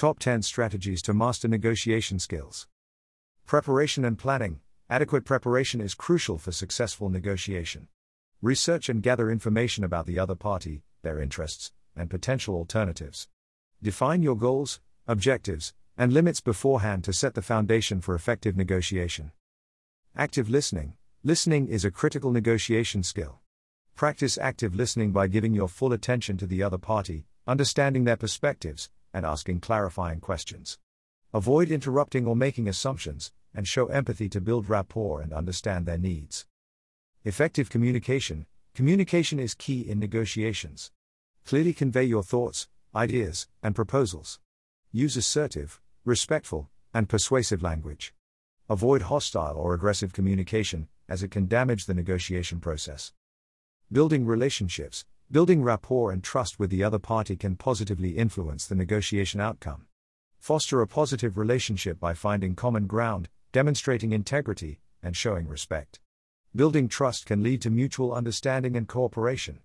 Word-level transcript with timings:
Top 0.00 0.18
10 0.18 0.40
Strategies 0.40 1.02
to 1.02 1.12
Master 1.12 1.46
Negotiation 1.46 2.18
Skills. 2.18 2.66
Preparation 3.44 4.02
and 4.02 4.16
planning. 4.16 4.60
Adequate 4.88 5.26
preparation 5.26 5.82
is 5.82 5.92
crucial 5.92 6.38
for 6.38 6.52
successful 6.52 7.10
negotiation. 7.10 7.86
Research 8.40 8.88
and 8.88 9.02
gather 9.02 9.30
information 9.30 9.84
about 9.84 10.06
the 10.06 10.18
other 10.18 10.34
party, 10.34 10.84
their 11.02 11.20
interests, 11.20 11.72
and 11.94 12.08
potential 12.08 12.54
alternatives. 12.54 13.28
Define 13.82 14.22
your 14.22 14.36
goals, 14.36 14.80
objectives, 15.06 15.74
and 15.98 16.14
limits 16.14 16.40
beforehand 16.40 17.04
to 17.04 17.12
set 17.12 17.34
the 17.34 17.42
foundation 17.42 18.00
for 18.00 18.14
effective 18.14 18.56
negotiation. 18.56 19.32
Active 20.16 20.48
listening. 20.48 20.94
Listening 21.22 21.68
is 21.68 21.84
a 21.84 21.90
critical 21.90 22.30
negotiation 22.30 23.02
skill. 23.02 23.40
Practice 23.96 24.38
active 24.38 24.74
listening 24.74 25.12
by 25.12 25.26
giving 25.26 25.52
your 25.52 25.68
full 25.68 25.92
attention 25.92 26.38
to 26.38 26.46
the 26.46 26.62
other 26.62 26.78
party, 26.78 27.26
understanding 27.46 28.04
their 28.04 28.16
perspectives, 28.16 28.88
and 29.12 29.26
asking 29.26 29.60
clarifying 29.60 30.20
questions. 30.20 30.78
Avoid 31.32 31.70
interrupting 31.70 32.26
or 32.26 32.36
making 32.36 32.68
assumptions, 32.68 33.32
and 33.54 33.66
show 33.66 33.86
empathy 33.86 34.28
to 34.28 34.40
build 34.40 34.68
rapport 34.68 35.20
and 35.20 35.32
understand 35.32 35.86
their 35.86 35.98
needs. 35.98 36.46
Effective 37.24 37.70
communication 37.70 38.46
Communication 38.74 39.40
is 39.40 39.54
key 39.54 39.80
in 39.80 39.98
negotiations. 39.98 40.92
Clearly 41.44 41.72
convey 41.72 42.04
your 42.04 42.22
thoughts, 42.22 42.68
ideas, 42.94 43.48
and 43.62 43.74
proposals. 43.74 44.38
Use 44.92 45.16
assertive, 45.16 45.80
respectful, 46.04 46.70
and 46.94 47.08
persuasive 47.08 47.62
language. 47.62 48.14
Avoid 48.68 49.02
hostile 49.02 49.56
or 49.56 49.74
aggressive 49.74 50.12
communication, 50.12 50.88
as 51.08 51.22
it 51.22 51.30
can 51.30 51.48
damage 51.48 51.86
the 51.86 51.94
negotiation 51.94 52.60
process. 52.60 53.12
Building 53.90 54.24
relationships, 54.24 55.04
building 55.32 55.62
rapport 55.62 56.10
and 56.10 56.24
trust 56.24 56.58
with 56.58 56.70
the 56.70 56.82
other 56.82 56.98
party 56.98 57.36
can 57.36 57.54
positively 57.54 58.18
influence 58.18 58.66
the 58.66 58.74
negotiation 58.74 59.40
outcome. 59.40 59.86
Foster 60.40 60.80
a 60.80 60.88
positive 60.88 61.38
relationship 61.38 62.00
by 62.00 62.14
finding 62.14 62.56
common 62.56 62.88
ground, 62.88 63.28
demonstrating 63.52 64.10
integrity, 64.10 64.80
and 65.04 65.16
showing 65.16 65.46
respect. 65.46 66.00
Building 66.56 66.88
trust 66.88 67.26
can 67.26 67.44
lead 67.44 67.62
to 67.62 67.70
mutual 67.70 68.12
understanding 68.12 68.76
and 68.76 68.88
cooperation. 68.88 69.60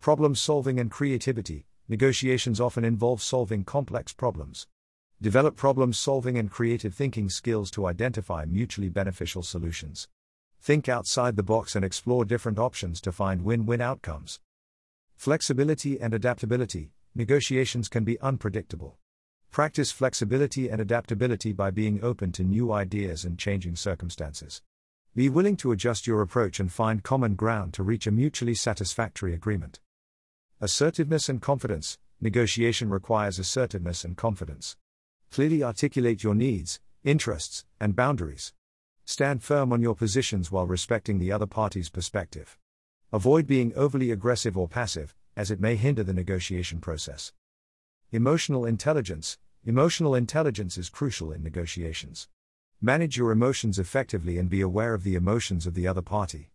Problem 0.00 0.34
solving 0.34 0.80
and 0.80 0.90
creativity 0.90 1.66
negotiations 1.86 2.58
often 2.58 2.84
involve 2.84 3.20
solving 3.20 3.64
complex 3.64 4.14
problems. 4.14 4.66
Develop 5.20 5.54
problem 5.54 5.92
solving 5.92 6.38
and 6.38 6.50
creative 6.50 6.94
thinking 6.94 7.28
skills 7.28 7.70
to 7.72 7.86
identify 7.86 8.46
mutually 8.46 8.88
beneficial 8.88 9.42
solutions. 9.42 10.08
Think 10.62 10.88
outside 10.88 11.36
the 11.36 11.42
box 11.42 11.76
and 11.76 11.84
explore 11.84 12.24
different 12.24 12.58
options 12.58 13.02
to 13.02 13.12
find 13.12 13.42
win 13.42 13.66
win 13.66 13.82
outcomes. 13.82 14.40
Flexibility 15.18 16.00
and 16.00 16.14
adaptability 16.14 16.92
negotiations 17.12 17.88
can 17.88 18.04
be 18.04 18.20
unpredictable. 18.20 18.98
Practice 19.50 19.90
flexibility 19.90 20.68
and 20.68 20.80
adaptability 20.80 21.52
by 21.52 21.72
being 21.72 21.98
open 22.04 22.30
to 22.30 22.44
new 22.44 22.72
ideas 22.72 23.24
and 23.24 23.36
changing 23.36 23.74
circumstances. 23.74 24.62
Be 25.16 25.28
willing 25.28 25.56
to 25.56 25.72
adjust 25.72 26.06
your 26.06 26.22
approach 26.22 26.60
and 26.60 26.70
find 26.70 27.02
common 27.02 27.34
ground 27.34 27.74
to 27.74 27.82
reach 27.82 28.06
a 28.06 28.12
mutually 28.12 28.54
satisfactory 28.54 29.34
agreement. 29.34 29.80
Assertiveness 30.60 31.28
and 31.28 31.42
confidence 31.42 31.98
negotiation 32.20 32.88
requires 32.88 33.40
assertiveness 33.40 34.04
and 34.04 34.16
confidence. 34.16 34.76
Clearly 35.32 35.64
articulate 35.64 36.22
your 36.22 36.36
needs, 36.36 36.78
interests, 37.02 37.64
and 37.80 37.96
boundaries. 37.96 38.52
Stand 39.04 39.42
firm 39.42 39.72
on 39.72 39.82
your 39.82 39.96
positions 39.96 40.52
while 40.52 40.68
respecting 40.68 41.18
the 41.18 41.32
other 41.32 41.46
party's 41.46 41.88
perspective. 41.88 42.56
Avoid 43.10 43.46
being 43.46 43.72
overly 43.74 44.10
aggressive 44.10 44.58
or 44.58 44.68
passive, 44.68 45.14
as 45.34 45.50
it 45.50 45.60
may 45.60 45.76
hinder 45.76 46.04
the 46.04 46.12
negotiation 46.12 46.78
process. 46.78 47.32
Emotional 48.12 48.66
intelligence 48.66 49.38
Emotional 49.64 50.14
intelligence 50.14 50.76
is 50.76 50.90
crucial 50.90 51.32
in 51.32 51.42
negotiations. 51.42 52.28
Manage 52.82 53.16
your 53.16 53.32
emotions 53.32 53.78
effectively 53.78 54.36
and 54.36 54.50
be 54.50 54.60
aware 54.60 54.92
of 54.92 55.04
the 55.04 55.14
emotions 55.14 55.66
of 55.66 55.72
the 55.72 55.86
other 55.86 56.02
party. 56.02 56.50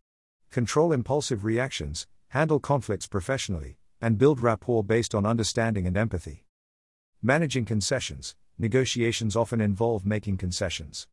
Control 0.51 0.93
impulsive 0.93 1.43
reactions, 1.43 2.05
handle 2.29 2.59
conflicts 2.59 3.07
professionally, 3.07 3.77
and 3.99 4.19
build 4.19 4.39
rapport 4.39 4.83
based 4.83 5.15
on 5.15 5.25
understanding 5.25 5.87
and 5.87 5.97
empathy. 5.97 6.45
Managing 7.21 7.65
concessions 7.65 8.35
Negotiations 8.59 9.35
often 9.35 9.59
involve 9.59 10.05
making 10.05 10.37
concessions. 10.37 11.07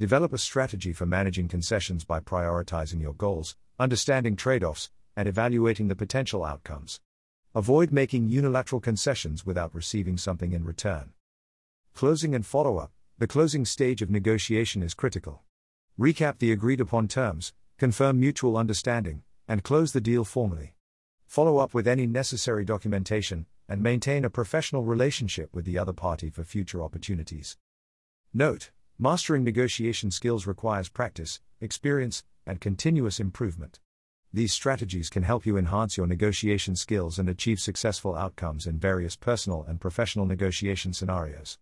Develop 0.00 0.32
a 0.32 0.38
strategy 0.38 0.94
for 0.94 1.04
managing 1.04 1.46
concessions 1.46 2.06
by 2.06 2.20
prioritizing 2.20 3.02
your 3.02 3.12
goals, 3.12 3.54
understanding 3.78 4.34
trade 4.34 4.64
offs, 4.64 4.90
and 5.14 5.28
evaluating 5.28 5.88
the 5.88 5.94
potential 5.94 6.42
outcomes. 6.42 7.00
Avoid 7.54 7.92
making 7.92 8.30
unilateral 8.30 8.80
concessions 8.80 9.44
without 9.44 9.74
receiving 9.74 10.16
something 10.16 10.54
in 10.54 10.64
return. 10.64 11.12
Closing 11.92 12.34
and 12.34 12.46
follow 12.46 12.78
up 12.78 12.92
the 13.18 13.26
closing 13.26 13.66
stage 13.66 14.00
of 14.00 14.08
negotiation 14.08 14.82
is 14.82 14.94
critical. 14.94 15.42
Recap 15.98 16.38
the 16.38 16.50
agreed 16.50 16.80
upon 16.80 17.06
terms, 17.06 17.52
confirm 17.76 18.18
mutual 18.18 18.56
understanding, 18.56 19.22
and 19.46 19.62
close 19.62 19.92
the 19.92 20.00
deal 20.00 20.24
formally. 20.24 20.76
Follow 21.26 21.58
up 21.58 21.74
with 21.74 21.86
any 21.86 22.06
necessary 22.06 22.64
documentation, 22.64 23.44
and 23.68 23.82
maintain 23.82 24.24
a 24.24 24.30
professional 24.30 24.82
relationship 24.82 25.54
with 25.54 25.66
the 25.66 25.78
other 25.78 25.92
party 25.92 26.30
for 26.30 26.42
future 26.42 26.82
opportunities. 26.82 27.58
Note 28.32 28.70
Mastering 29.02 29.44
negotiation 29.44 30.10
skills 30.10 30.46
requires 30.46 30.90
practice, 30.90 31.40
experience, 31.58 32.22
and 32.46 32.60
continuous 32.60 33.18
improvement. 33.18 33.80
These 34.30 34.52
strategies 34.52 35.08
can 35.08 35.22
help 35.22 35.46
you 35.46 35.56
enhance 35.56 35.96
your 35.96 36.06
negotiation 36.06 36.76
skills 36.76 37.18
and 37.18 37.26
achieve 37.26 37.60
successful 37.60 38.14
outcomes 38.14 38.66
in 38.66 38.78
various 38.78 39.16
personal 39.16 39.64
and 39.66 39.80
professional 39.80 40.26
negotiation 40.26 40.92
scenarios. 40.92 41.56